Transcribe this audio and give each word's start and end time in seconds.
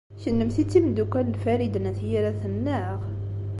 Kennemti 0.21 0.63
d 0.65 0.67
timeddukal 0.71 1.25
n 1.29 1.39
Farid 1.43 1.75
n 1.79 1.89
At 1.89 1.99
Yiraten, 2.09 2.53
naɣ? 2.65 2.99